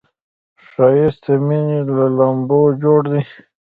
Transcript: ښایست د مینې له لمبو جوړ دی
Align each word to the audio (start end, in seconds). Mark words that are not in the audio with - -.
ښایست 0.67 1.21
د 1.25 1.27
مینې 1.47 1.79
له 1.95 2.05
لمبو 2.17 2.61
جوړ 2.81 3.01
دی 3.11 3.21